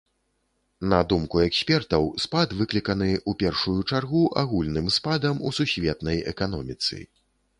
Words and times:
На 0.93 0.99
думку 1.11 1.41
экспертаў, 1.47 2.07
спад 2.23 2.55
выкліканы, 2.61 3.09
у 3.31 3.35
першую 3.45 3.75
чаргу, 3.91 4.23
агульным 4.43 4.87
спадам 4.97 5.35
у 5.51 5.55
сусветнай 5.61 6.17
эканоміцы. 6.35 6.97